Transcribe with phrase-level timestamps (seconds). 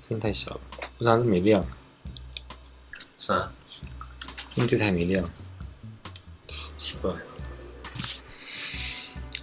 [0.00, 0.60] 声音太小了，
[0.96, 1.62] 不知道是没亮。
[3.18, 3.52] 是啊，
[4.54, 5.22] 因为这台没亮，
[6.78, 7.12] 奇怪。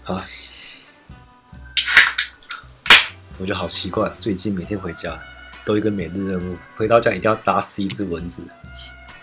[0.02, 0.20] 好，
[3.38, 5.22] 我觉得好奇怪，最近每天回家
[5.64, 8.44] 都一个每日任务，回到家一定要打死一只蚊子，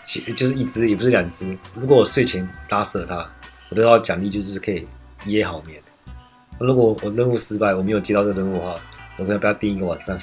[0.05, 1.57] 其就是一只也不是两只。
[1.73, 3.29] 如果我睡前打死了它，
[3.69, 4.87] 我得到奖励就是可以
[5.25, 5.83] 一夜好眠。
[6.61, 8.79] 如果我任务失败，我没有接到这个任务的话，
[9.17, 10.17] 我可能被他盯一个晚上。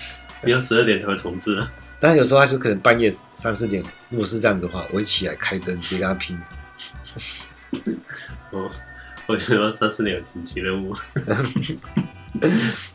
[0.50, 1.70] 要十二点才会重置啊！
[2.00, 6.36] 但有时候他就可能半夜三四点，如果是这样子的话，我一起来开灯，直接跟他拼。
[8.50, 8.68] 哦，
[9.26, 10.96] 我觉得三四点有紧急任务。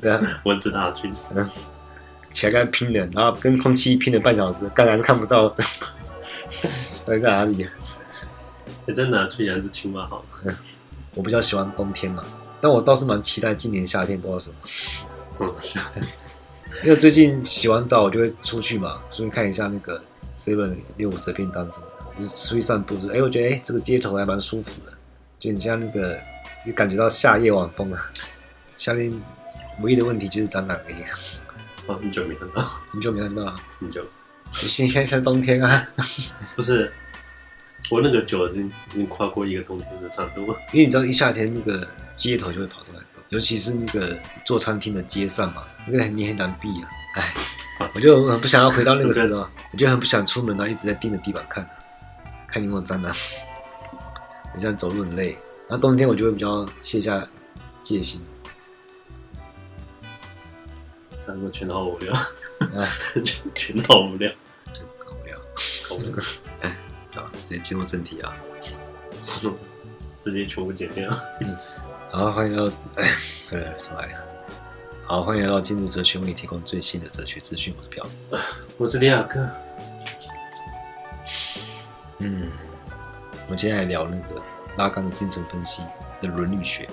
[0.01, 1.49] 对啊， 蚊子大军，嗯，
[2.33, 5.55] 起来跟他拼的，然后跟空气拼了半小时，刚才是看不到，到
[7.13, 7.65] 底在哪里？
[8.87, 10.25] 哎，真的，去年是青蛙好。
[11.15, 12.23] 我比较喜欢冬天嘛，
[12.59, 14.55] 但我倒是蛮期待今年夏天，不知道什么。
[15.39, 15.53] 嗯
[16.83, 20.01] 因为最近洗完澡，我就会出去嘛，顺便看一下那个
[20.37, 22.95] seven 六五折片单什么的，就是出去散步。
[23.13, 24.93] 哎，我觉得哎，这个街头还蛮舒服的，
[25.39, 26.19] 就你像那个，
[26.65, 28.11] 就感觉到夏夜晚风啊。
[28.75, 29.11] 夏天
[29.81, 30.95] 唯一的问题就是展览而已。
[31.87, 34.05] 哦，很久没看到，很久没看到，很久。
[34.53, 35.89] 现现在冬天啊，
[36.55, 36.91] 不是，
[37.89, 40.57] 我那个酒已经已经跨过一个冬天的长度了。
[40.71, 45.63] 因为你知道，一夏天那个街头就会跑出来，尤其是那个做餐厅的街上嘛。
[45.87, 47.33] 因为你很难避啊，哎，
[47.93, 51.65] 我就很不想要回到那个时候， 我就很不想出门啊，一直在盯着地板看，
[52.45, 53.13] 看有没有蟑螂，
[54.51, 55.31] 很像走路很累。
[55.69, 57.25] 然后冬天我就会比较卸下
[57.83, 58.21] 戒心。
[61.25, 62.87] 三个全好无聊，啊，
[63.55, 64.29] 全好无聊，
[65.05, 65.37] 好无聊，
[65.87, 66.25] 好无聊。
[66.61, 66.77] 哎，
[67.13, 68.35] 好，直接进入正题啊，
[70.21, 71.09] 直接全部剪掉。
[71.39, 71.55] 嗯，
[72.09, 72.65] 好，欢迎到，
[72.95, 73.05] 哎，
[73.49, 74.09] 对，重来。
[75.05, 77.73] 好，欢迎来到今日哲学，为你提供最新的哲学资讯。
[77.77, 78.25] 我是彪子，
[78.77, 79.47] 我是李亚哥。
[82.19, 82.49] 嗯，
[83.45, 84.41] 我们今天来聊那个
[84.77, 85.83] 拉冈的精神分析
[86.21, 86.87] 的伦理学。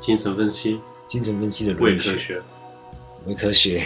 [0.00, 2.42] 精神分析，精神分析的伦理学，伪科学。
[3.26, 3.84] 伪科学，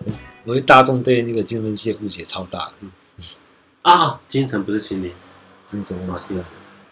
[0.44, 2.72] 我觉得大众对那个精神分析的误解超大。
[2.80, 2.90] 嗯
[3.82, 5.12] 啊，精神不是心理，
[5.66, 6.34] 精神分析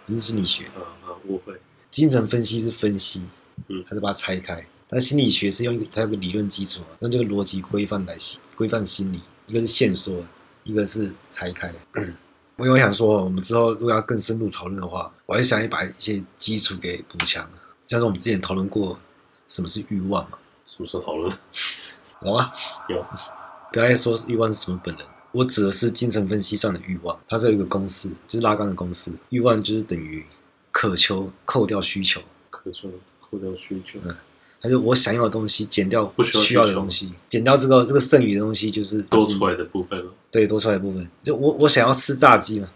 [0.07, 0.67] 不是心理学。
[0.77, 1.59] 啊啊，误会。
[1.93, 3.23] 精神分析是分析，
[3.69, 4.67] 嗯，还是把它拆开？
[4.89, 8.17] 但心理学是用一个它有个理论基础啊，用这个逻辑规范来
[8.57, 10.25] 规范心理，一个是线索，
[10.65, 11.73] 一个是拆开。
[11.93, 12.15] 嗯，
[12.57, 17.49] 我有想说，我们之后如果要更深入讨论的话，我还想要把一些基础给补强，
[17.87, 18.99] 像是我们之前讨论过
[19.49, 20.39] 什么是欲望嘛？
[20.67, 21.39] 什么时候讨论？
[22.25, 22.53] 有啊，
[22.89, 23.05] 有。
[23.73, 30.25] 不要再说欲望是什么本能，我指的是精神分析上的欲望，它是有一个公式，就是拉杆的公式，欲望就是等于
[30.83, 32.21] 渴求扣掉需求，
[32.51, 34.13] 渴求扣掉需求，嗯。
[34.59, 40.13] 还是我想要的东西减掉不需要的东西，减掉这个这个剩余的东西就是多出来的部分了。
[40.29, 42.69] 对，多出来的部分，就我我想要吃炸鸡嘛，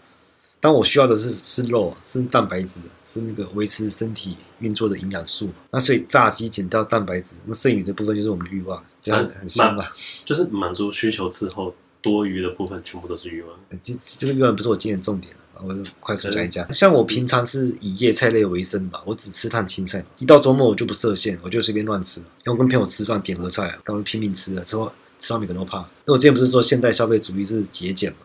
[0.60, 5.50] 但我需要的是是肉，是蛋白质，是那个维持身体运作的营养素。
[5.72, 9.90] 那所以炸鸡减掉蛋白质，那剩余的部分就是我们的欲望，就很很香吧？
[10.24, 13.50] 就是满足需求之后，多余的部分全部都是欲望。
[13.82, 15.34] 这这个欲望不是我今天的重点。
[15.62, 20.04] 我就快速讲一讲，像我平常是以叶菜类为生吧，我只吃烫青菜。
[20.18, 22.20] 一到周末我就不设限，我就随便乱吃。
[22.20, 25.78] 因为我跟朋友吃饭点合菜啊，刚刚拼命吃了，之后吃到每个人都怕。
[26.04, 28.18] 那我之前不是说现代消费主义是节俭嘛？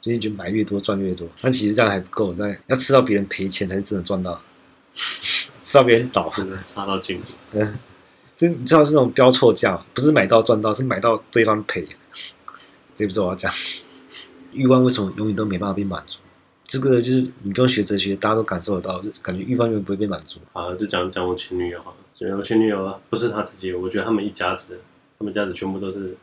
[0.00, 4.40] 最近觉得买越多赚越多，但其实这样还不够，但要吃到别人赔钱才是真的赚到，
[5.62, 7.20] 吃到别人倒，杀到尽。
[7.52, 7.74] 嗯，
[8.36, 11.88] 这你知道是那种标错价，不是买到赚到，是买到对方赔。
[12.96, 13.52] 这不是我要讲，
[14.52, 16.18] 欲望为什么永远都没办法被满足？
[16.66, 20.40] 这个就是你不用学哲学，大家都感受得到，就感觉欲望永远不会被满足。
[20.52, 21.96] 好，就讲讲我前女友好了。
[22.36, 24.80] 我前女友啊，不是她自己，我觉得他们一家子，
[25.18, 26.16] 他们家子全部都是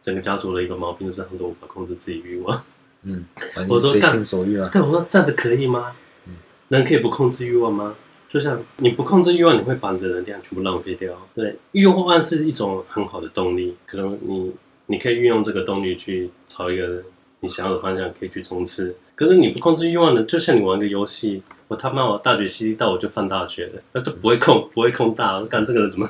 [0.00, 2.62] 整个家族的一个毛病，就是很多无法控制自己欲望。
[3.02, 3.24] 嗯，
[3.68, 4.70] 我说随心所欲啊。
[4.72, 5.94] 但我说这样子可以吗？
[6.26, 6.34] 嗯，
[6.68, 7.94] 人可以不控制欲望吗？
[8.28, 11.14] 就像你不控制欲望，你会把你的能量全部浪费掉。
[11.34, 14.50] 对，欲望是一种很好的动力，可能你
[14.86, 17.02] 你可以运用这个动力去朝一个
[17.40, 18.96] 你想要的方向，可以去冲刺。
[19.14, 25.38] 可是你不控制欲望的，就像你玩个游戏，我他妈我大学吸到我就放大学了，那都不会控， 不会控大。
[25.38, 26.08] 我干这个人怎么，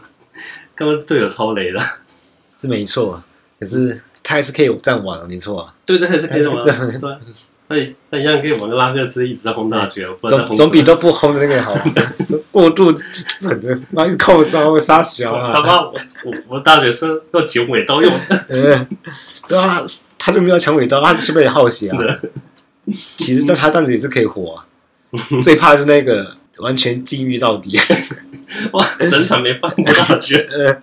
[0.75, 1.81] 刚刚队友超雷的，
[2.57, 3.23] 是没错，
[3.61, 5.73] 可是他还是可以这样玩，没错啊。
[5.85, 6.73] 对对，还是可以玩，对。
[7.69, 7.79] 那
[8.11, 11.75] 那一样可以玩个拉克斯，一直在轰大绝， 总总比都不轰的那个好。
[12.53, 15.53] 过度整的，然后一直扣招杀小啊！
[15.55, 15.95] 他妈我
[16.25, 18.13] 我我大学生要捡尾刀用，
[18.49, 18.87] 嗯，
[19.49, 19.83] 对啊，
[20.19, 21.97] 他就没有抢尾刀，他是被耗血啊。
[23.17, 24.67] 其实，在他这样子也是可以活啊。
[25.43, 27.79] 最怕的是那个完全禁欲到底，
[28.73, 30.81] 哇，整场没放过大绝。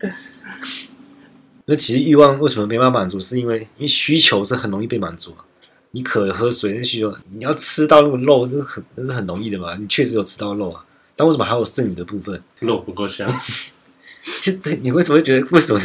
[1.66, 3.20] 那其实欲望为什么没办法满足？
[3.20, 5.44] 是因为因为需求是很容易被满足啊。
[5.92, 9.76] 你渴了喝水，那需求你要吃到那个肉，这是很那是很容易的嘛。
[9.76, 12.42] 你确实有吃到肉啊，但为什么还有剩余的部分？
[12.58, 13.32] 肉不够香。
[14.42, 14.52] 就
[14.82, 15.80] 你为什么会觉得为什么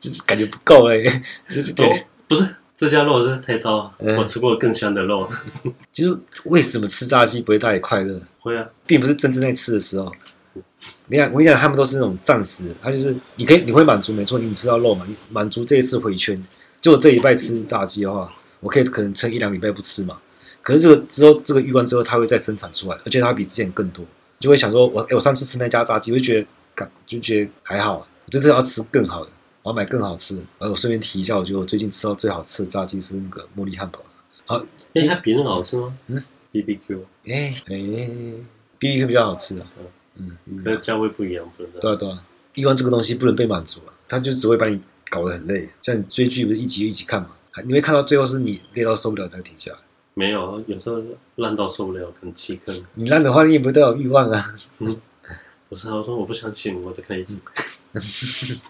[0.00, 1.22] 就是感觉不够哎、欸？
[1.48, 1.90] 就就对、哦，
[2.28, 5.30] 不是这家肉真的太糟，嗯、我吃过更香的肉。
[5.94, 8.20] 其实为什么吃炸鸡不会带来快乐？
[8.40, 10.12] 会啊，并不是真正在吃的时候。
[11.06, 16.42] 你看，我跟你讲，他们都是那种暂时的，他就是你可以你会满足，没错，你吃到肉嘛，你满足这一次回圈。
[16.80, 18.32] 就我这一拜吃炸鸡的话。
[18.58, 20.18] 我可以可能撑一两礼拜不吃嘛，
[20.62, 24.04] 可是这个之后这个欲望之后，它会再生产出来，而且它比之前更多，
[24.38, 29.30] 就会想说我，我上次吃那家炸鸡，我就觉得，感就觉得还好，我这次要吃更好的，
[29.62, 30.42] 我要买更好吃的。
[30.58, 34.00] 而我顺便提一下，我觉得我最近吃到最好吃的炸鸡是那个茉莉汉堡。
[34.44, 34.56] 好，
[34.94, 35.96] 哎、欸，它比那个好吃吗？
[36.08, 37.76] 嗯，B B Q，哎哎
[38.78, 39.66] ，B B Q 比较好吃啊。
[40.16, 41.72] 嗯，嗯，那价位不一样，不能。
[41.80, 42.22] 对啊对啊，
[42.54, 44.80] 欲望这个东西不能被满足啊，它就只会把你
[45.10, 45.68] 搞得很累。
[45.82, 47.30] 像你追剧不是一集一集看嘛？
[47.64, 49.78] 你会看到最后是你累到受不了才停下来？
[50.14, 51.00] 没有，有时候
[51.36, 52.84] 烂到受不了，可能弃坑。
[52.94, 54.54] 你烂的话，你也不都有欲望啊？
[54.80, 55.00] 嗯，
[55.70, 57.40] 我是我说我不相信，我只看一集。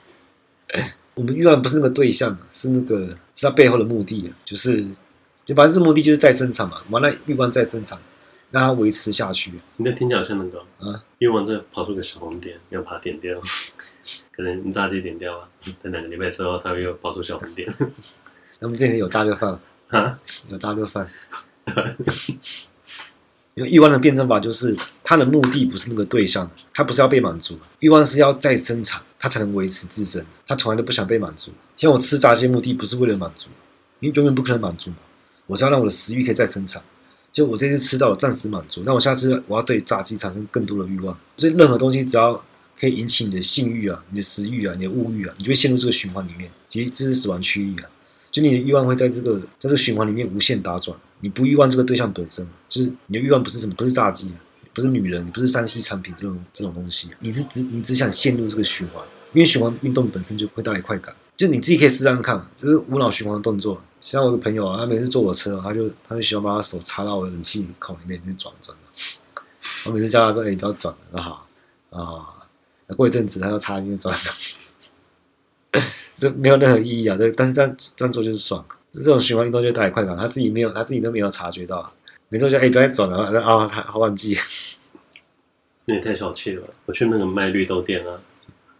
[1.14, 4.82] 我们欲望不是那个对象，是那个是他背后的目的，就是
[5.44, 7.98] 就反正是目的就是再生产嘛，完了欲望再生产，
[8.50, 9.52] 让它维持下去。
[9.76, 13.38] 你在听起来好像那个啊，欲望这跑出个小红点，要把它点掉，
[14.34, 15.48] 可能你炸鸡点掉啊，
[15.82, 17.72] 等两个礼拜之后，它又跑出小红点。
[18.58, 19.58] 那么变成有大哥饭
[19.88, 20.18] 啊，
[20.48, 21.06] 有大哥饭。
[23.54, 30.24] 因为欲望的辩证法就是，它的目的不是那个对象，它不是要被满足，欲望是要再生产，它才能维持自身。
[30.46, 31.50] 它从来都不想被满足。
[31.76, 33.48] 像我吃炸鸡，目的不是为了满足，
[34.00, 34.96] 因为永远不可能满足嘛。
[35.46, 36.82] 我是要让我的食欲可以再生产。
[37.30, 41.18] 就我这次吃到，了暂时满足，那我下次我要对炸鸡产生更多的欲望。
[41.36, 42.42] 所以任何东西只要
[42.78, 46.50] 可以引起你的性欲啊、你的食欲啊、你的物欲啊，你就会陷入这个循环里面。
[46.68, 47.88] 其实这是死亡区域啊。
[48.32, 54.32] 就你的欲望会在这个在这个循环里面无限打转，你不欲望这个对象本身，就是你的欲望不是什么，不是炸鸡，
[54.72, 63.80] 不是女人，不是三 C 产品这种这种东西，你是只你只想陷入这个循环，因为循环运动本身就会带来快感，就你自己可以试试看，这是无脑循环的动作。
[64.00, 68.76] 像我的朋友啊，他每次坐我车，他就他就喜欢把他手插到我的冷气孔里面去转转。
[69.84, 71.46] 我每次叫他说：“哎，你不要转了，好
[71.90, 72.26] 啊。”
[72.96, 74.12] 过一阵子，他又插进去转
[75.72, 75.82] 转。
[76.22, 77.16] 这没有任何意义啊！
[77.18, 78.64] 这但是这样这样做就是爽，
[78.94, 81.92] 这种循环运动就带来快感，他自己没有，他自己都没有察觉到。
[82.28, 83.66] 没错，就哎，不要再转了啊！
[83.66, 84.38] 他好忘记，
[85.86, 86.62] 你也太小气了。
[86.86, 88.14] 我去那个卖绿豆店啊，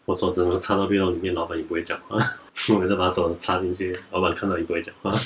[0.05, 2.17] 我手只能插到绿豆里面，老板也不会讲话。
[2.73, 5.11] 我每次把手插进去，老板看到也不会讲话。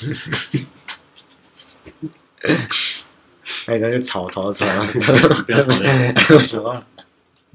[3.67, 4.65] 哎，那就吵吵吵，
[5.45, 6.83] 不要吵了。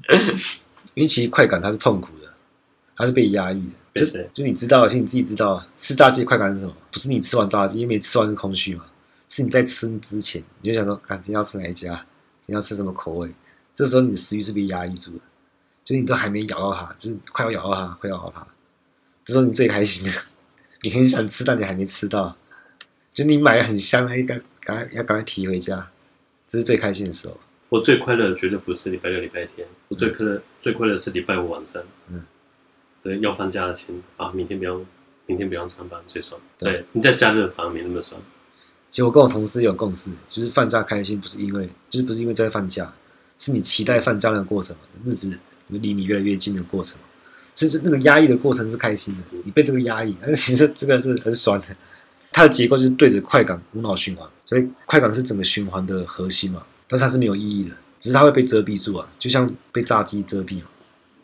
[0.95, 2.31] 因为其实快感它是痛苦的，
[2.95, 3.82] 它是被压抑的。
[3.93, 6.75] 就就你知道，其实你自己知道，吃炸鸡快感是什么？
[6.91, 8.85] 不是你吃完炸鸡，因为没吃完是空虚嘛。
[9.29, 11.93] 是你在吃之前，你就想说，看今天要吃哪一家，
[12.41, 13.31] 今天要吃什么口味。
[13.75, 15.19] 这时候你的食欲是被压抑住的，
[15.83, 18.47] 就你都还没咬到它，就是快要咬到它，快要咬到它。
[19.25, 20.19] 这时候你最开心的，
[20.81, 22.35] 你很想吃，但你还没吃到。
[23.13, 25.89] 就你买的很香，哎，赶赶快要赶快提回家，
[26.47, 27.39] 这是最开心的时候。
[27.69, 31.81] 我最快乐的绝对不是礼拜六、礼拜天，我最快乐、嗯、最快乐是礼拜五晚上。
[32.09, 32.23] 嗯。
[33.03, 34.85] 对，要放假的钱啊，明天不用，
[35.25, 36.39] 明天不用上班最爽。
[36.57, 38.19] 对，对你在家就反而没那么爽。
[38.89, 42.93] 其实我跟我同事有共识，就是放假开心不是因为，就是不是因为在放假，
[43.37, 46.97] 是你期待放假的过程，日子离你越来越近的过程。
[47.53, 51.67] 其实那个压抑的过程是开心的，你被这个压抑，但是其实这个是很爽的。
[52.31, 60.65] 它的结构就是对着快感无脑循环，所以快感是整个循环的核心嘛，但是它是没有意义的，只是它会被遮蔽住啊，就像被炸鸡遮蔽嘛。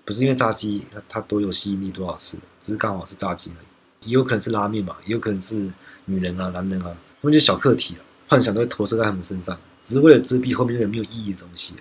[0.09, 4.09] 不是因为炸鸡它它多有吸引力多好吃，只是刚好是炸鸡而已。
[4.09, 5.69] 也有可能是拉面嘛，也有可能是
[6.05, 6.87] 女人啊、男人啊，
[7.21, 11.75] 他们就小客体啊，幻想都会投射在他们身上，只是为了遮蔽后面那个没有意义的东西。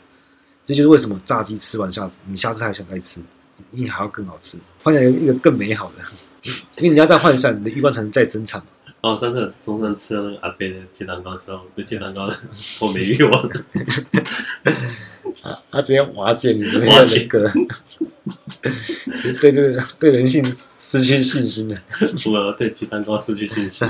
[0.63, 3.23] 这就是为什么炸鸡吃完下次你下次还想再吃，
[3.73, 6.05] 因为还要更好吃，幻想一个更美好的，
[6.77, 8.67] 因为人家在幻想你的欲望才能再生产嘛。
[9.01, 12.37] 哦，真的，中餐吃了那个阿贝的鸡蛋糕之后，对鸡蛋糕的
[12.83, 13.49] 我没欲望。
[15.41, 17.53] 他 他直接瓦解你的那个，
[19.41, 21.81] 对这个对人性失去信心了。
[22.27, 23.89] 我对鸡蛋糕失去信心，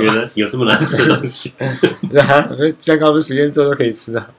[0.00, 1.52] 原来有这么难吃的东西。
[1.58, 2.48] 啊，
[2.78, 4.30] 鸡蛋糕不是随便做都可以吃啊？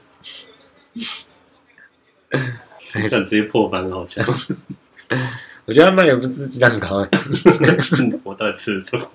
[2.30, 4.24] 敢直接破防，好像！
[5.66, 7.06] 我觉得他卖也不吃鸡蛋糕，
[8.24, 9.08] 我到底吃了什么？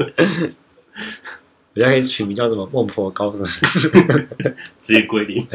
[1.74, 3.48] 人家可以取名叫什么“孟婆糕”什么？
[4.80, 5.48] 直接归零。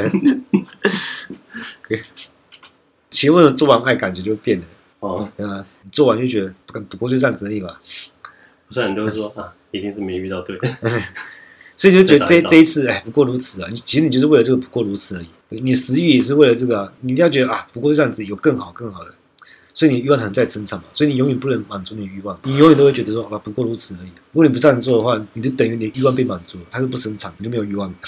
[3.11, 4.65] 其实为了做完爱，感觉就变了
[5.01, 5.29] 哦。
[5.37, 7.77] 对啊，你做完就觉得不不过就这样子而已嘛。
[8.67, 10.59] 不是很多人说啊，一定是没遇到对。
[11.77, 13.69] 所以就觉得这这一次，哎，不过如此啊！
[13.69, 15.27] 你其实你就是为了这个不过如此而已。
[15.61, 16.93] 你食欲也是为了这个啊！
[17.01, 19.13] 你一定要觉得啊，不过这样子有更好更好的，
[19.75, 20.85] 所以你欲望才能再生产嘛。
[20.95, 24.09] 所以你永远不能满足你的欲望，你永远都会觉得说啊，不过如此而已。
[24.33, 27.93] 如果你不这样做的话，你就等于你的欲望被满足了，它就不生产，你就没有欲望。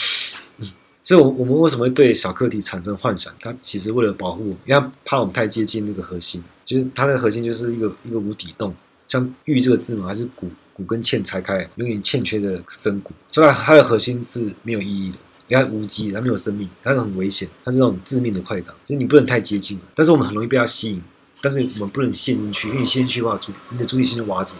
[1.02, 3.32] 所以，我我们为什么会对小课题产生幻想？
[3.38, 8.74] 它其实为了保护，因为怕我们太接近那个核心，就是它的核心就是一个一个无底洞，
[9.06, 15.16] 像“欲”这个字嘛，还是骨骨跟欠拆开，永远欠缺的生谷，所以它的核心是没有意义的。
[15.46, 19.78] 你看无机，它没有生命，它是很危险，它是那种致命的快感，所以你不能太接近。
[19.94, 21.00] 但是我们很容易被它吸引，
[21.48, 24.56] 但是我们不能陷进去，因为你陷进去的话，注你的注意力就瓦解。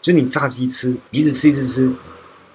[0.00, 1.92] 就你炸鸡吃，你一直吃一直吃，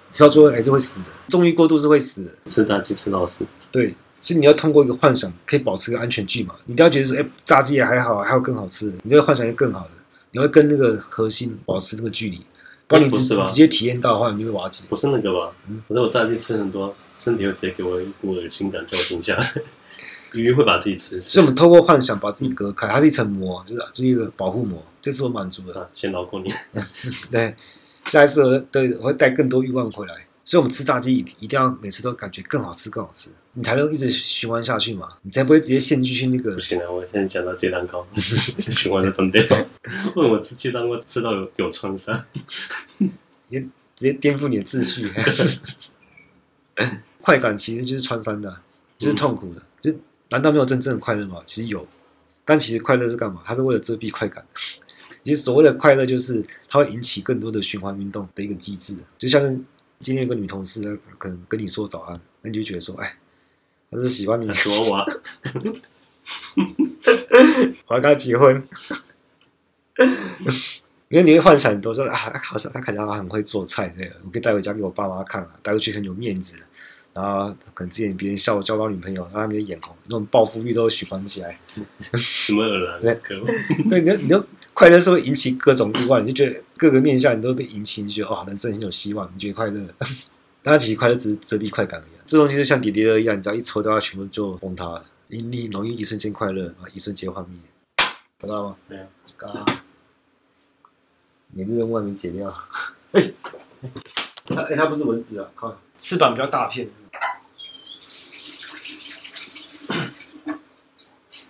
[0.10, 1.06] 吃到最后还是会死的。
[1.28, 3.46] 纵欲过度是会死的，吃炸鸡吃到死。
[3.72, 6.56] 对，所以你要通过一个幻想，可以保持个安全距嘛。
[6.66, 8.94] 你不要觉得说，哎，炸鸡也还好，还有更好吃的。
[9.04, 9.92] 你这个幻想一个更好的，
[10.32, 12.42] 你会跟那个核心保持那个距离。
[12.88, 14.84] 不然你直直接体验到的话，你就会瓦解。
[14.90, 15.52] 不是那个吧？
[15.68, 19.54] 嗯，反正我炸鸡吃很多，身体会直接给我一股恶心感，叫我停下来。
[20.34, 21.32] 鱼会把自己吃死。
[21.34, 24.84] 所以，我们透过幻想把自己隔开，它是一层膜，就是就是一个保护膜。
[25.02, 26.54] 这是我满足了，啊、先饶过你。
[27.32, 27.56] 对，
[28.06, 30.14] 下一次我对我会带更多欲望回来。
[30.44, 36.56] 所以，我们吃炸鸡一定要每次都感觉更好吃，更好吃，你才能一直循环下去嘛，你才不会直接陷进去那个。
[36.56, 36.90] 不行啊！
[36.90, 39.42] 我现在想到鸡蛋糕，循环的崩掉。
[40.16, 42.26] 为什么吃鸡蛋糕吃到有有创伤？
[43.50, 45.12] 也直接颠覆你的秩序。
[47.22, 48.58] 快感其实就是穿山的，
[48.98, 49.62] 就是痛苦的。
[49.62, 51.42] 嗯、就难道没有真正的快乐吗？
[51.46, 51.88] 其实有，
[52.46, 53.42] 但其实快乐是干嘛？
[53.46, 54.46] 它是为了遮蔽快感。
[55.24, 59.60] 其实所谓的快乐，就是它会引起更多的循环运动的一个机制，就像是。
[60.02, 63.18] 今天有个女同事，可能跟你说早安，那你就觉得说，哎，
[63.92, 65.06] 她是喜欢你说我，
[67.88, 68.66] 我要跟她结婚，
[71.12, 76.56] 因为你会幻想很多，说啊，好像她看起来很会做菜，这个我可以带回家给我爸妈看啊，带回去很有面子。
[77.20, 81.60] 然后可能之前别人笑我交到女朋友，然后他们眼红，那种报复欲都会循环起来。
[82.16, 83.02] 什么人？
[83.02, 83.42] 对，
[84.02, 84.42] 对，你你就
[84.74, 89.82] 快乐是会引起各种欲望，你就觉得各个面向你都被引起，你就觉得哇，人生很有希望，你觉得快乐。
[90.64, 92.12] 但其实快乐只是遮蔽快感而已。
[92.26, 95.04] 这东西就像叠叠乐一样，你只要一抽掉，它全部就崩塌了。
[95.28, 97.60] 你你容易一瞬间快乐，啊，一瞬间幻灭。
[98.40, 98.76] 看到吗？
[98.88, 99.04] 没有。
[99.48, 99.66] 啊！
[101.52, 102.54] 每日任务还没解掉。
[103.12, 103.32] 哎，
[104.46, 105.70] 它哎，它不是蚊子啊，看。
[105.98, 106.88] 翅膀比较大片，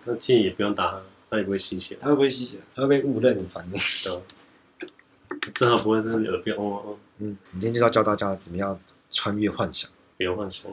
[0.09, 0.99] 那建议也不用打，
[1.29, 1.95] 他也不会吸血。
[2.01, 2.57] 他会不会吸血？
[2.75, 3.77] 他会被误认很烦的。
[4.79, 6.97] 对，正好不会在你耳边嗡嗡嗡。
[7.19, 8.79] 嗯，你今天就要教大家怎么样
[9.11, 9.89] 穿越幻想。
[10.17, 10.65] 不要幻想，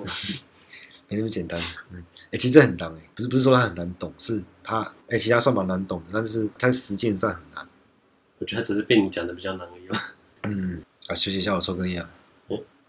[1.08, 1.60] 没那么简单。
[1.92, 7.68] 嗯，哎、欸，其实这很难哎，不是不是说他很难懂，是他哎、欸，其他算蛮难懂的，但是他实践上很难。
[8.38, 10.14] 我觉得他只是被你讲的比较难而已吧。
[10.44, 12.08] 嗯，啊，学习一下我说跟一样。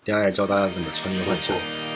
[0.03, 1.86] 接下来教大家怎么穿越幻想。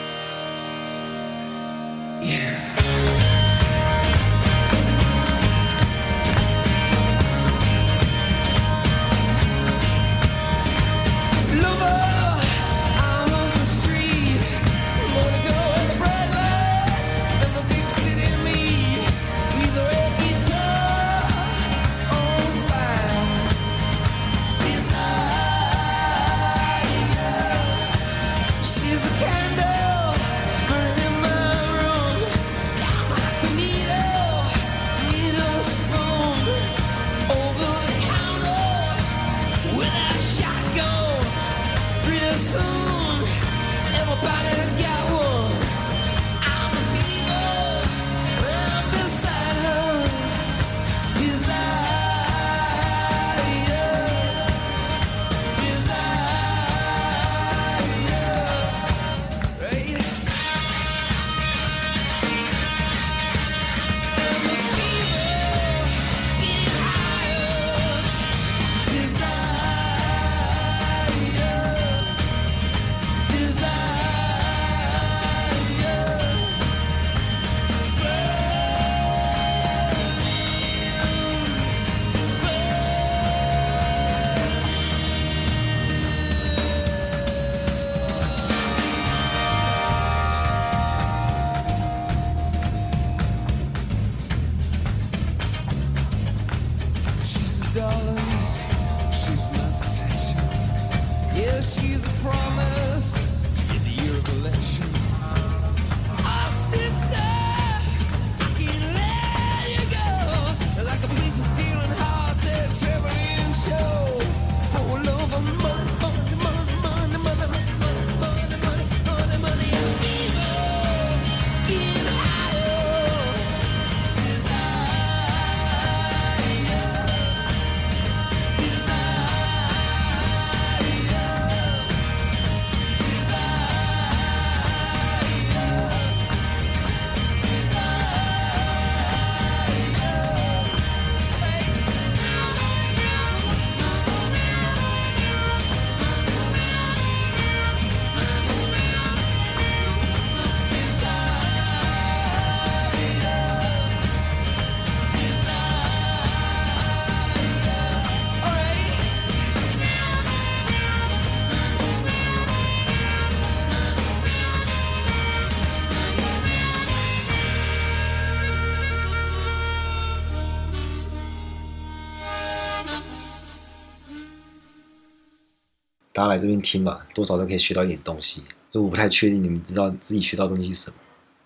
[176.22, 178.44] 大家来这边听嘛，多少都可以学到一点东西。
[178.70, 180.96] 就我不太确定你们知道自己学到东西是什么。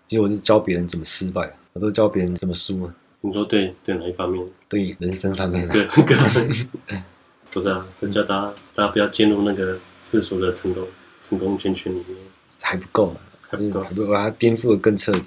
[0.06, 2.90] 其实我是教别人怎么失败，我都教别人怎么输。
[3.22, 4.46] 你说对对哪一方面？
[4.68, 5.66] 对人生方面。
[5.68, 6.68] 对，各方面。
[7.50, 10.86] 不是啊，就叫大家大家不要进入那个世俗的成功
[11.22, 12.18] 成功圈圈里面，
[12.62, 13.16] 还不够，
[13.48, 15.24] 还不够，还不够，把它颠覆的更彻底。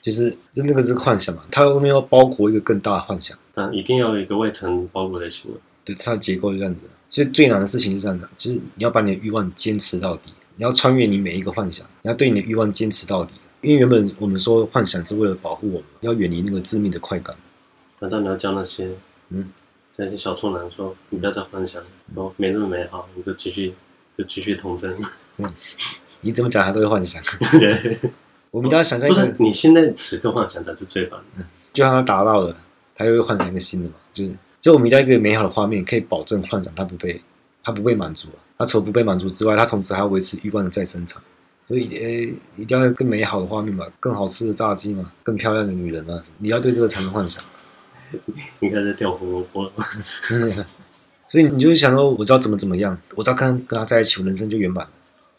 [0.00, 3.36] 就是这那个是幻想嘛，它后面要包裹一个更大的幻想。
[3.52, 5.50] 但一定要有一个外层包裹才行。
[5.84, 6.80] 对，它的结构是这样子。
[7.12, 13.34] 所以最难的事情是这样子，就是你要把你的欲望坚持到底，你要穿越你每一个幻想，你要对你的欲望坚持到底。
[13.60, 17.36] 因为原本我们说幻想是为了保护我们，要远离那个致命的快感。
[17.98, 18.88] 难道你要教那些
[19.28, 19.46] 嗯，
[19.96, 21.82] 那些小处男说，你不要再幻想，
[22.14, 23.74] 都没那么美好，你就继续
[24.16, 24.96] 就继续童真。
[25.36, 25.46] 嗯，
[26.22, 27.22] 你怎么讲他都会幻想。
[27.60, 27.98] 对，
[28.50, 31.42] 我们都要想象一个，不是你现在此刻幻想才是最棒的。
[31.42, 32.56] 嗯，就让他达到了，
[32.94, 37.20] 他又会幻想一个新的嘛，就是就我们一定要一个美好的画面，可以保证幻想它不被
[37.64, 38.38] 它不被满足啊。
[38.58, 41.20] 他除了不被满足之外，它同时还要维持欲望的再生产。
[41.66, 47.42] 所以，诶，一定要更美好的画面嘛，更好吃的炸鸡嘛，更漂亮的女人嘛，你要对这个产生幻想。
[48.60, 49.72] 你看在掉胡萝卜了。
[51.26, 54.86] 所以你就会想说，我知道怎么怎么样，我只要跟跟他在一起，我人生就圆满。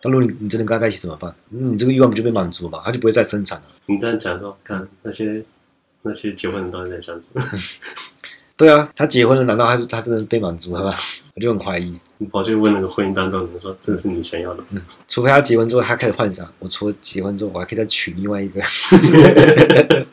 [0.02, 1.34] 但如果你你真的跟他在一起怎么办？
[1.48, 2.82] 你这个欲望不就被满足了嘛？
[2.84, 3.66] 他就不会再生产了。
[3.86, 5.42] 你这样讲说，看那些
[6.02, 7.42] 那些结婚的都在想什么？
[8.56, 10.94] 对啊，他结婚了，难道他是他真的被满足了吗？
[11.36, 11.98] 我就很怀疑。
[12.20, 14.64] 你跑去问那个婚姻当中，你说这是你想要的？
[14.70, 18.62] 嗯，除非他结婚之后，他开始幻想，我除了结婚之后，我还可以再娶另外一个。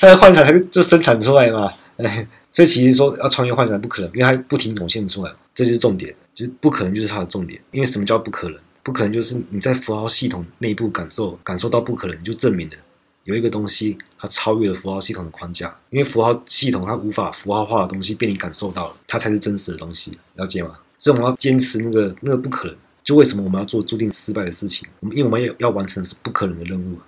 [0.00, 1.72] 他的幻想他就生产出来嘛。
[1.98, 7.60] 哎， 所以其实说要穿越幻想不可能，因为他不停涌现出来，这就是重点，就是不可能就是他的重点。
[7.70, 8.58] 因为什么叫不可能？
[8.82, 12.76] 不可能就是你在符号系统内部感受感受到不可能，你就证明了。
[13.24, 20.78] 有一个东西，它超越了符号系统的框架，因为符号系统它无法符号化的东西被你感受到了，它才是真实的东西，了解吗？
[20.98, 22.76] 所以我们要坚持那个那个不可能。
[23.02, 24.86] 就为什么我们要做注定失败的事情？
[25.00, 26.98] 我们因为我们要要完成是不可能的任务，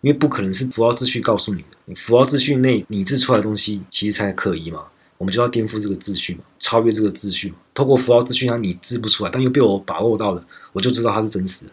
[0.00, 4.84] 因为不可能是符号秩序告诉你的，符号秩序内拟制出来的东西其实才可疑嘛。
[5.18, 7.56] 我们就要颠覆这个秩序嘛，超越这个秩序嘛。
[7.74, 11.70] 透过符号秩序，它拟制不出来，但又被我把握到了，我就知道它是真实的。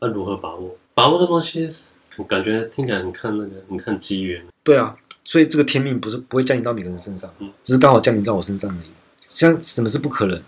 [0.00, 0.76] 那如何把握？
[0.94, 1.68] 把握的东西？
[2.16, 4.42] 我感觉听起来，很看那个，很看机缘。
[4.62, 4.94] 对啊，
[5.24, 8.90] 所以这个天命不是不会降临到每个人身上，只是刚好降临在我身上而已。
[9.20, 10.40] 像什么是不可能？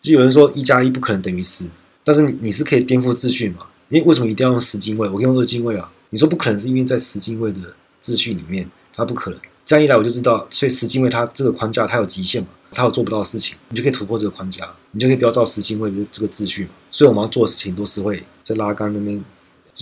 [0.00, 1.66] 就有人说一加一不可能等于十，
[2.02, 3.66] 但是你你是可以颠覆秩序嘛？
[3.88, 5.08] 因为为什么一定要用十进位？
[5.08, 5.92] 我可以用二进位啊。
[6.10, 7.58] 你说不可能是因为在十进位的
[8.02, 9.38] 秩序里面它不可能。
[9.64, 16.70] 这样一来我就知道，所以十进位它这个框架它有极限嘛，它有做不到的事情，你就可以突破这个框架，你就可以不要照十进位的这个秩序嘛。
[16.90, 19.22] 所以我们要做的事情都是会在拉杆那边。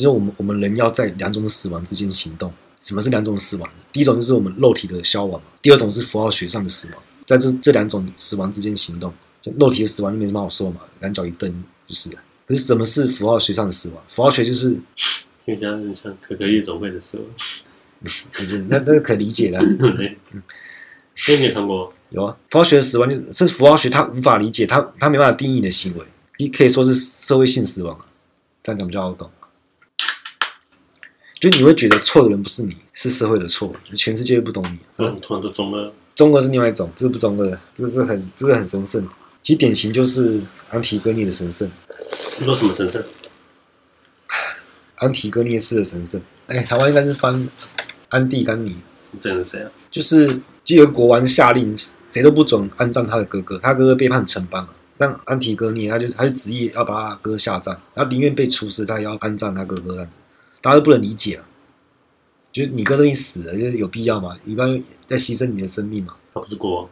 [0.01, 2.51] 就是我们我们人要在两种死亡之间行动。
[2.79, 3.71] 什么是两种死亡？
[3.93, 6.97] 第一种就是我们肉体的消亡，第二种是符号学上的死亡。
[7.27, 11.53] 在这这两种死亡之间行动，就肉体的死亡就没什么好说嘛，两脚一蹬
[11.87, 12.19] 就是了。
[12.47, 14.03] 可是什么是符号学上的死亡？
[14.09, 17.27] 符号学就是，因为这样像可可夜总会的死亡，
[18.33, 19.59] 不是那那个可理解的。
[19.59, 20.43] 嗯，
[21.15, 21.93] 所以你看过？
[22.09, 26.05] 有啊，符号学的死亡就是是符号学它无法理解，它它没办法定义你的行为，
[26.39, 28.01] 你可以说是社会性死亡。
[28.63, 29.31] 这样讲比较好懂。
[31.41, 34.79] 就你会觉得错的人不是你，是社会的错，全世界不懂你。
[34.99, 35.91] 嗯，突然就中二。
[36.15, 39.09] 中二是另外一种，这个不中二，这个是很，这个很神圣。
[39.43, 41.71] 其实典型就是安提戈涅的神圣。
[42.39, 43.03] 你说什么神圣？
[44.97, 46.21] 安提戈涅式的神圣。
[46.47, 47.49] 哎，台湾应该是翻
[48.11, 48.77] 安蒂甘尼。
[49.19, 49.71] 这是谁啊？
[49.91, 51.75] 就是就有国王下令，
[52.07, 60.07] 谁都不准安葬他的哥哥，他哥哥背叛城邦，但安提戈涅他就他就执意要把他哥下葬，然后宁愿被处死，他也要安葬他哥哥。
[60.61, 61.45] 大家都不能理解啊，
[62.53, 64.37] 就是你哥都已经死了，就是有必要吗？
[64.45, 66.15] 一般在牺牲你的生命嘛？
[66.35, 66.89] 他不是国王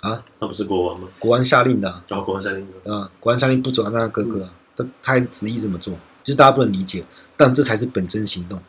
[0.00, 0.24] 啊？
[0.38, 1.08] 他不是国王吗？
[1.18, 7.04] 国王下令的啊，国王下令的啊，国王下令不准让他哥哥啊，他他还是执意这么做，就是大家不能理解，
[7.36, 8.60] 但这才是本真行动，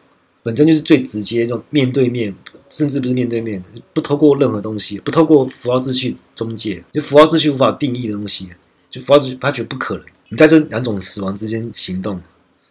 [0.43, 2.33] 本真就是最直接这种面对面，
[2.69, 3.61] 甚至不是面对面，
[3.93, 8.49] 不透过任何东西，不透过符号秩序中介，就符号秩序无法定义的东西，
[8.89, 12.21] 就符号秩序他觉得不可能，你在这两种死亡之间行动。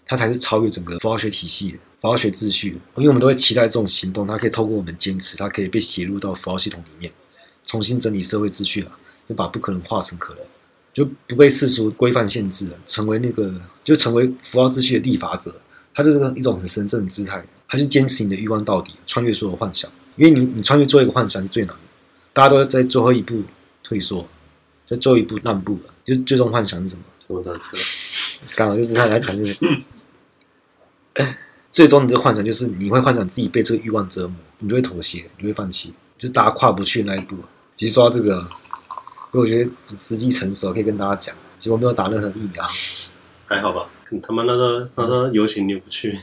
[0.06, 7.12] 它才是超越整个符号学体系的符号学秩序的，因为我们都会期待这种行动，它可以透过我们坚持，它可以被写入到符号系统里面，
[7.64, 8.92] 重新整理社会秩序啊，
[9.28, 10.42] 就把不可能化成可能，
[10.94, 13.52] 就不被世俗规范限制了，成为那个
[13.84, 15.52] 就成为符号秩序的立法者，
[15.92, 21.80] 它是这个一种很神圣的姿态，它是坚持你的欲望到底，穿越所有幻想，因为你你穿越最后一个幻想是最难的，
[22.32, 23.42] 大家都在最后一步
[23.82, 24.28] 退缩，
[24.88, 27.02] 在最后一步让步了，就最终幻想是什么？
[27.26, 27.70] 我当时
[28.54, 29.56] 刚好就是他来讲这个。
[31.70, 37.37] 最终你的幻想就是你会幻想自己被这个欲望折磨，你就会妥协，你就会放弃，就是大家跨不去那一步。
[37.76, 38.38] 其实说到这个，
[39.33, 42.64] 因为我觉得时机成熟，可以跟大家讲，其实我没有打任何疫苗，
[43.46, 43.87] 还好吧？
[44.22, 46.18] 他妈那时候那时候游行你也不去，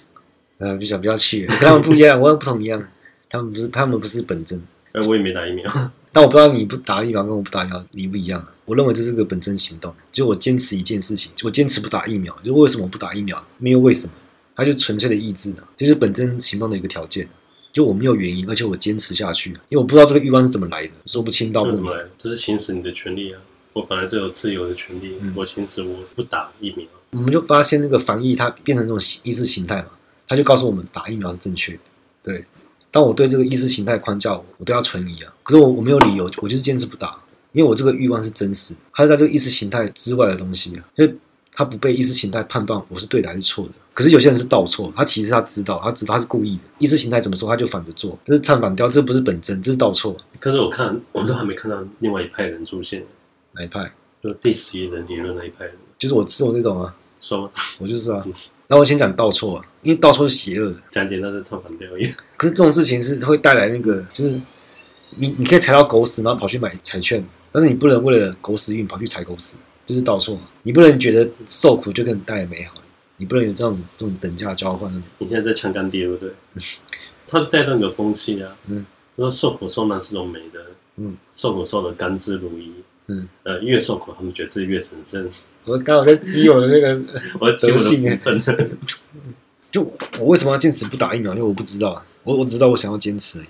[0.58, 2.84] 嗯，就想不要去，跟他们不一样，我也不同一样，
[3.30, 4.60] 他们不是他们不是本真，
[4.94, 8.44] 哎，我也没打疫苗，但我不知道你不打疫苗跟我不打疫苗你不一样。
[8.66, 13.44] 我认为这是个本真行动，就我坚持一件事情，就我坚持不打疫苗，就为什么不打疫苗？
[13.58, 14.14] 没有为什么，
[14.56, 17.28] 它就纯粹的意志啊，就是本真行动的一个条件。
[17.72, 21.78] 就我没有原因，而且我坚持下去，因为我不知道这个欲望是怎么来的，说不清道不明。
[21.78, 22.04] 怎么来？
[22.20, 23.42] 这是行使你的权利啊！
[23.74, 26.86] 我本来就有自由的权利，嗯、我行使我不打疫苗。
[27.14, 29.88] 我们就发现那个防疫它变成这种意识形态嘛，
[30.28, 31.80] 它就告诉我们打疫苗是正确的。
[32.22, 32.46] 对，
[32.92, 35.34] 当我对这个意识形态框架，我都要存疑啊。
[35.42, 37.20] 可是我我没有理由，我就是坚持不打。
[37.54, 41.12] 因为我这个欲望是真实，它是在这个意识形态之外的东西啊，就
[41.52, 43.72] 它不被意识形态判断我是对的还是错的。
[43.94, 46.64] 可是有些人是倒错，他其实他知道，他知道他是故意的。
[46.80, 50.18] 意识形态怎么说，他就反着做，这是唱反调，这不是本真，这是倒错。
[50.40, 53.04] 可是我看我们都还没看到另外一派人出现，
[53.52, 53.92] 哪一派？
[54.24, 57.52] 就第十一人理论那一派人，就是我是我这种啊，说吗？
[57.78, 58.26] 我就是啊。
[58.68, 62.08] 那我先讲倒错啊，因为倒错是邪恶的，讲简单是唱反调而已。
[62.38, 64.32] 可是这种事情是会带来那个，就是
[65.18, 67.24] 你你可以踩到狗屎，然后跑去买彩券。
[67.52, 70.40] 但是你不能为了狗屎运跑去踩狗屎，这、就是倒错。
[70.64, 72.74] 你不能觉得受苦就给你带来美好，
[73.24, 74.94] 你不能有这种这种等价交换。
[75.20, 76.34] 你现在在强干爹，对不对？
[77.26, 80.60] 他带动一个风气啊，嗯，说受苦受难是种美的，
[80.98, 82.70] 嗯，受苦受的甘之如饴，
[83.08, 85.26] 嗯，呃，越受苦他们觉得自己越神圣。
[85.64, 87.02] 我刚好在激我的那个
[87.40, 88.20] 我德性，
[89.72, 91.32] 就我为什么要坚持不打疫苗？
[91.32, 93.48] 因为我不知道啊，我我知道我想要坚持而已。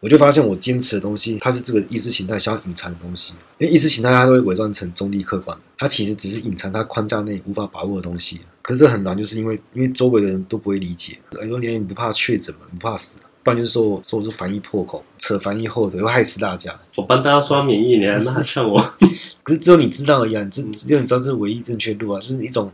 [0.00, 3.32] 我就发现，我坚持的东西，它是这个意识形态想要隐藏的东西。
[3.58, 8.40] 因为意识形态它都会伪装成中立客观，它其实只是隐藏它框架内无法把握的东西。
[8.60, 11.18] 可是这很难，就是因为因为周围的人都不会理解。
[11.30, 12.60] 很多年你不怕确诊吗？
[12.70, 13.16] 不怕死？
[13.42, 16.78] 不然就是说说我是防疫破口，扯防疫后腿，会害死大家。
[16.96, 18.78] 我帮大家刷免疫，你还骂像我？
[19.42, 22.70] 可是只有你知道而已，只只有你知道这是唯一正确路啊，就是一种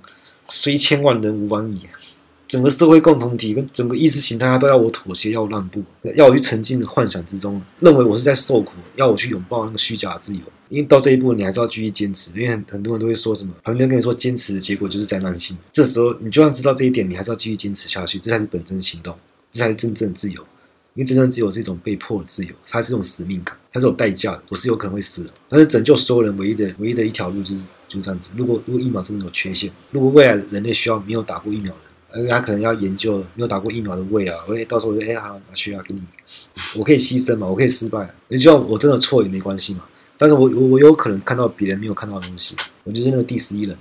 [0.49, 1.83] 虽千万人吾往矣。
[2.53, 5.83] 整个社会共同体跟整个意识形态，它都要我妥协，要我让步，
[6.15, 10.41] 要我去沉浸的幻想之中，认为我是在受苦，要我去拥抱那个虚假的自由。
[10.69, 12.31] 因为到这一步，你还是要继续坚持。
[12.33, 15.57] 因为很很多人都会说什么，旁边人跟你说，坚持的结果就是灾难性。
[15.73, 19.17] 这时候，你就算知道这一点，你还是要继续坚持下去，这才是本真行动，
[19.51, 20.43] 这才是真正的自由。
[20.95, 24.43] 因为真正自由是一种被迫的自由，它是一种使命感，它是有代价的。
[24.51, 28.29] 我是有可能会死的，但是拯救所有人唯一的唯一的一条路就是就是这样子。
[28.37, 31.81] 如果如果疫苗真的有缺陷，如果未来人类需要没有打过疫苗的。
[32.15, 36.03] 而他可能要研究没有打过疫苗的胃啊，我到时候我就哎好拿去啊，给你，
[36.77, 39.85] 我可以牺牲嘛，我可以失败，你就算我真的错也没关系嘛。
[40.19, 43.77] 但是我我我有可能看到别人没有看到的东西，我就是那个第十一人。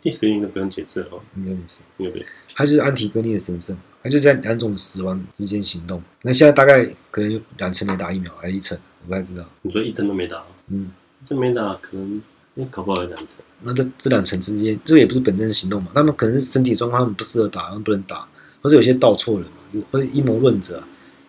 [0.00, 6.02] 第十一人不用解释哦，没有意思，没有解释，他就是安提戈涅的神圣，他就在两种死亡之间行动。
[6.22, 9.44] 那现在大概可能有两成没打疫苗，还是一成，我不太知道。
[9.62, 10.42] 你说一针都没打？
[10.68, 10.90] 嗯，
[11.22, 12.22] 一针没打可能。
[12.56, 15.90] 那搞不好有两层，那这这两层之间，这个也不是本真的行动嘛？
[15.92, 18.24] 他们可能是身体状况，他们不适合打，他们不能打，
[18.62, 20.80] 或者有些倒错人嘛，或者阴谋论者，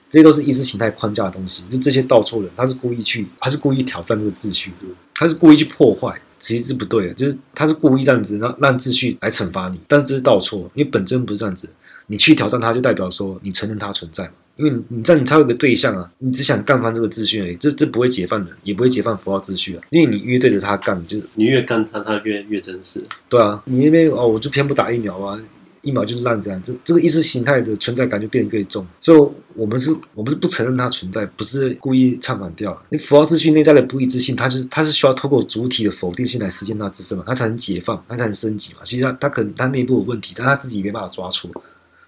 [0.07, 1.63] 这些都是意识形态框架的东西。
[1.67, 4.71] 就这些倒错人，他是故意去，他是故意挑战这个秩序，
[5.15, 11.67] 他是故意去破坏，其实是不对的，就是他是故意这样子让让秩序来惩罚你，但是这是倒错，因为本真不是这样子，
[12.05, 14.33] 你去挑战他，就代表说你承认他存在嘛。
[14.57, 19.83] 因为你，你这样你超有一个对象啊，你只想干翻这个秩序而已，这这不会解放的，也不会解放符号秩序啊。
[19.89, 23.03] 因为你越对着他干，就你越干他，他越越真实。
[23.27, 25.37] 对啊，你那边哦，我就偏不打疫苗啊，
[25.81, 28.85] 疫苗就是烂这样，这这个意识形态的存在感就变得越重。
[29.01, 32.81] 所以我们是，我们是不承认它存在，不是故意唱反调。
[32.89, 38.79] 你符号秩序内在的不一致性，它就是它是需要透过主体的否定性来实现它自身嘛，它才能解放，它才能升级嘛。
[38.85, 41.51] 其实它它可能它内部有问题，但它自己没办法抓错。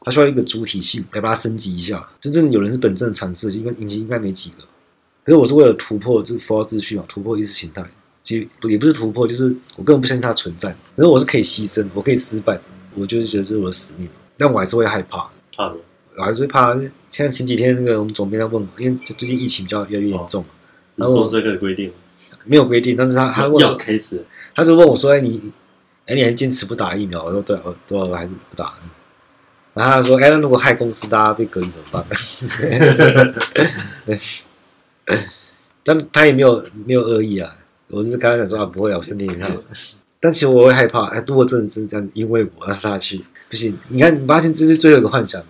[0.08, 2.08] 它需要一个主体性来把它升级一下。
[2.22, 4.58] 真正有人是本真的阐释，应该引擎应该没几个。
[5.26, 7.84] 可是我是为了突破这个符号秩序嘛，突破意识形态。
[8.24, 10.74] 其实不也不是突破，就是我根本不相信它存在。
[10.96, 12.58] 可是我是可以牺牲，我可以失败，
[12.96, 14.08] 我就是觉得这是我的使命。
[14.38, 15.74] 但我还是会害怕，怕
[16.18, 16.74] 我还是会怕。
[17.10, 20.50] 现在前几天那个我们总编在问我，因为最近疫情比较越来越严重嘛，
[20.96, 21.92] 然后这个规定
[22.46, 24.24] 没有规定，但是他他问要开始，
[24.56, 25.42] 他就问我说：“哎，你
[26.06, 28.74] 哎，你还坚持不打疫苗？”我说：“对，我对，我还是不打。”
[29.78, 32.04] 然后他说：“哎，那如果害公司，大家被隔离怎么办？”
[35.84, 37.56] 但他也没有没有恶意啊。
[37.90, 39.50] 我是刚才讲说啊，不会啊，我身体很好。
[40.20, 41.06] 但其实我会害怕。
[41.10, 43.78] 哎，如果真的是这样，因为我让他去不行。
[43.88, 45.42] 你看，你发现这是最后一个幻想。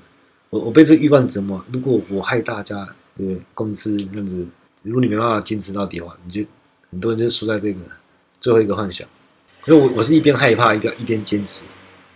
[0.49, 1.63] 我我被这个欲望折磨。
[1.71, 2.85] 如果我害大家，
[3.17, 3.41] 对不对？
[3.53, 4.45] 公司这样子，
[4.83, 6.41] 如果你没办法坚持到底的话，你就
[6.91, 7.79] 很多人就输在这个
[8.41, 9.07] 最后一个幻想。
[9.65, 11.63] 因为我我是一边害怕，一边一边坚持。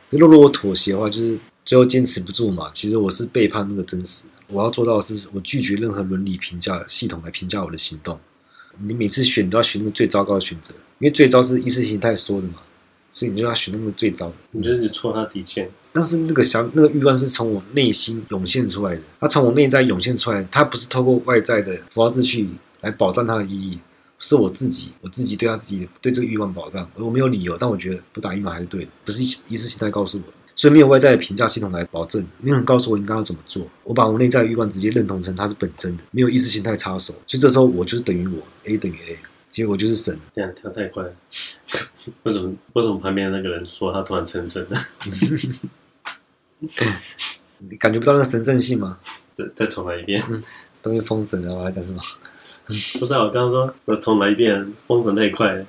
[0.10, 1.40] 如果我妥协的话，就是。
[1.64, 4.26] 最后坚持不住嘛，其实我是背叛那个真实。
[4.48, 8.20] 我要做到的是，我拒绝任何伦理评价系统来评价我的行动。
[8.80, 12.56] 你每次选都要选那个最糟糕的选择，因为最糟是意识形态说的嘛。
[13.14, 15.70] 所以你就要选那个最糟的，你就是戳他底线。
[15.92, 22.48] 但是那个想那个欲望是从我内心涌现出来的，它从我内在涌现出来的，它不是透过外在的符号秩序
[22.80, 23.78] 来保障它的意义，
[24.18, 39.18] 是我自己，我自己对他自己对这个欲望保障，我没有理由，但我觉得不打疫苗还是对的，不是意识形态告诉我，所以没有外在的评价系统来保证，没有人告诉我应该要怎么做，我把我内在的欲望直接认同成它是本真的，没有意识形态插手，所以这时候我就是等于我，A 等于 A。
[39.50, 41.12] 其实我就是神，这样跳太快了。
[42.22, 42.54] 为什么？
[42.74, 44.80] 为什么旁边的那个人说他突然成神了？
[47.58, 49.00] 你感觉不到那个神圣性吗？
[49.36, 50.24] 再再重来一遍。
[50.84, 52.00] 东西封神了，我还讲什么？
[53.00, 55.66] 不是、啊，我刚刚说我重来一遍，封神太快了，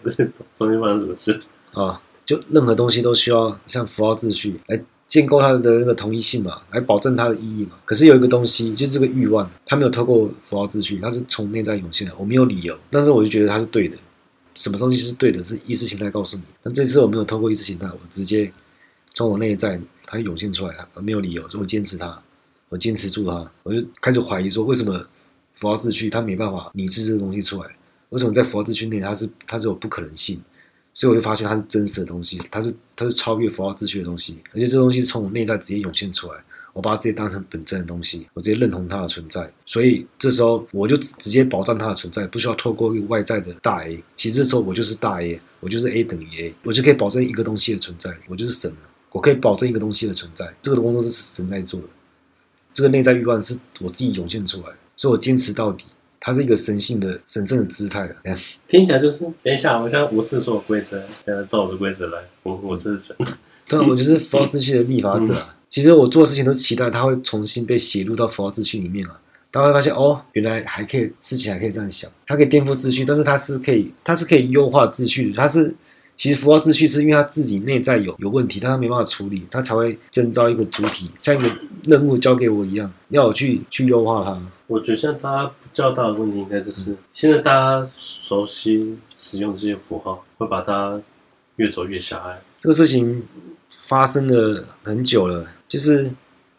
[0.55, 1.41] 中间发生什么事？
[1.73, 1.99] 啊，
[2.37, 4.81] 就任何东西都需要像符号秩序来。
[5.09, 7.73] 建构它的那个同一性嘛，来保证它的意义嘛。
[7.85, 12.15] 可是有一个东西，就是这个欲望，它没有透过符号秩序，它是从内在涌现的。
[12.17, 13.97] 我没有理由，但是我就觉得它是对的。
[14.55, 15.45] 什么东西是对的？
[15.45, 16.43] 是意识形态告诉你。
[16.63, 18.51] 但这次我没有透过意识形态，我直接
[19.13, 22.19] 从我内在它涌现出来，而没有理由，所以我坚持它，
[22.71, 25.07] 我坚持住它，我就开始怀疑说，为什么
[25.57, 27.69] 符号秩序它没办法拟制这个东西出来？
[28.09, 30.41] 为什么在符号秩序内它是它是有不可能性？
[30.95, 36.39] 所以我就发现它是真实的东西，它是它是超越符号秩序的东西，而且这东西从我内在直接涌现出来，
[36.73, 39.51] 我把它直接当成本真的东西，我直接认同它的存在。
[39.65, 44.03] 所以这时候我就直接保障它的存在，不需要透过外在的大 A。
[44.17, 48.77] 其实这时候我就是大 A，我就是 A 等于 A，我就可以保证一个东西的存在，我就是神了。
[49.11, 51.87] 我可以保证一个东西的存在，这个工作是神在做的，
[52.73, 54.65] 这个内在欲望是我自己涌现出来，
[54.97, 55.85] 所以我坚持到底。
[56.25, 58.15] 它是一个神性的、神圣的姿态啊！
[58.71, 63.17] 听起来就是，等一下，我现在无视所有规则，呃，照我的规则来，我我是神，
[63.67, 65.57] 对，我就是符号秩序的立法者啊。
[65.69, 69.19] 其实我做事情都期待它会重新被写入到符号秩序里面啊。
[69.51, 75.75] 大家会发现，哦，原来还可以，事情还可以这样想，它可以颠覆秩序，但是它是可以，它是可以优化秩序的，它是。
[76.15, 81.51] 其实符号秩序是因为他自己内在有有问题，但他没办法处理，他才会征召一个主体，像一个
[81.85, 84.41] 任务交给我一样，要我去去优化它。
[84.69, 91.01] 我觉得现在大家较大的问题应该就是，现在大家熟悉使用这些符号，会把它
[91.57, 92.41] 越走越狭隘。
[92.61, 93.23] 这个事情
[93.87, 96.11] 发生了很久了，就是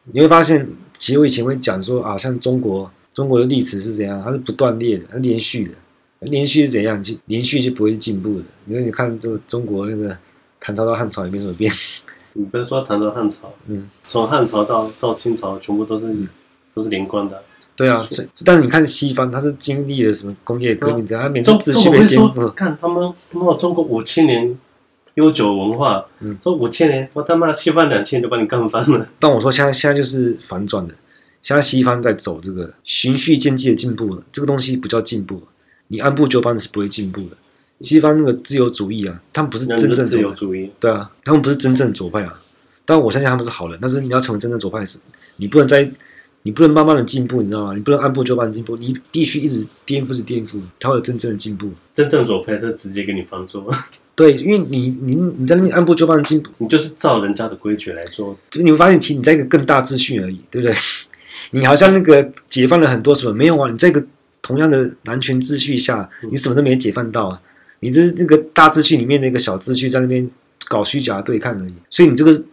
[0.05, 5.71] 你会发现，其实我以前会讲说啊，像中国中国的历史是怎样，它是不断裂的，它连续的。
[6.19, 7.03] 连续是怎样？
[7.03, 8.45] 就连续就不会进步的。
[8.65, 10.17] 因为你看这个中国那个
[10.59, 11.69] 唐朝到汉朝也没什么变。
[12.31, 16.29] 你不是说唐朝汉朝，嗯，从汉朝到到清朝全部都是、嗯、
[16.73, 17.43] 都是连贯的。
[17.83, 22.49] 对啊，是但是你看西方，它是经历了什么工业革命这样，它每次秩序被颠覆。
[22.51, 24.57] 看他们，他们中国五千年
[25.15, 29.07] 悠久文化，嗯，说五千年，我他妈西方两千年就把你干翻了。
[29.19, 30.93] 但我说现在现在就是反转的，
[31.41, 35.41] 现在西方在走这个循序渐进的进步了，这个东西不叫进步。
[35.89, 37.37] 你按部就班的是不会进步的。
[37.81, 42.39] 西方那个自由主义啊，他们不是真正自由主义，对啊，他们不是真正左派啊。
[42.85, 44.97] 但我相信他们是好人，但是你要成为真正左派是，
[45.35, 45.89] 你不能再，
[46.43, 47.73] 你不能慢慢的进步，你知道吗？
[47.73, 51.71] 你不能按部就班进步，你必须一直颠覆，是颠覆，才会有真正的进步。
[51.95, 53.65] 真正左派是直接给你放纵。
[54.15, 60.75] 对，因为你你你在那边按部就班的进步，你就是照人家的规矩来做，就你会发现，其实你在一个更大秩序而已，对不对？
[61.51, 63.69] 你好像那个解放了很多什么，没有啊？
[63.69, 64.05] 你在一个。
[64.45, 67.41] 同样的男权秩序下，你什么都没解放到啊！
[67.79, 70.29] 你这是那个大秩序里面的一个小秩序，在那边
[70.67, 71.73] 搞虚假的对抗而已。
[71.89, 72.43] 所以你这个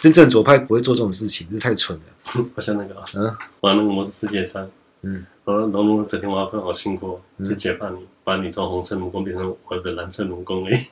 [0.00, 2.04] 真正左派不会做这种事情，这太蠢了。
[2.54, 4.68] 不像那个啊，嗯，玩那个魔兽世界三，
[5.02, 10.88] 嗯，我说龙龙整天玩分好辛苦，就解放你，把你从红色龙宫变成我的蓝色龙宫哎！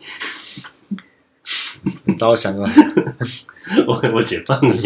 [2.05, 2.71] 你早想啊！
[3.87, 4.79] 我我解放你！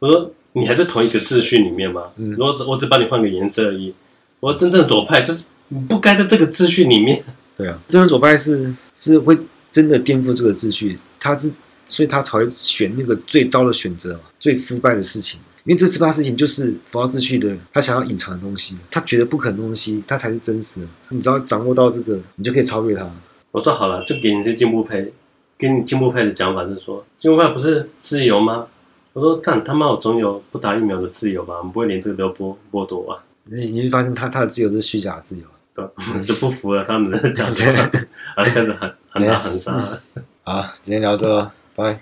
[0.00, 0.32] 我说。
[0.58, 2.02] 你还在同一个秩序里面吗？
[2.16, 3.94] 嗯，我只我只帮你换个颜色而已。
[4.40, 7.22] 我真正左派就是你不该在这个秩序里面。
[7.58, 9.38] 对啊，真正左派是是会
[9.70, 11.52] 真的颠覆这个秩序，他是
[11.86, 15.40] 所以他才会选那个最糟的选择，最失败的事情。
[15.64, 20.86] 因为这失败的事情就是符号秩序的他想要隐藏的东西，他觉得不可能的东西，他才是真实的。
[21.08, 23.10] 你只要掌握到这个，你就可以超越他。
[23.52, 25.06] 我说好了，就给你这进步派，
[25.56, 28.66] 给你进步派的讲法是说，进步派不是自由吗？
[29.12, 31.54] 我说：“干他妈，我总有不打疫苗的自由吧？
[31.56, 33.24] 我们不会连这个都要剥剥夺啊！
[33.44, 35.44] 你你会发现他，他他的自由是虚假的自由，
[35.74, 37.64] 对，就不服了他们的讲法，
[38.36, 39.72] 然后开始喊喊打喊杀。
[40.44, 42.00] 好，今天聊这，拜。